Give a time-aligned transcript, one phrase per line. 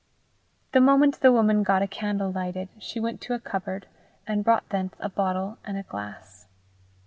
[0.71, 3.85] The moment the woman got a candle lighted, she went to a cupboard,
[4.25, 6.47] and brought thence a bottle and a glass.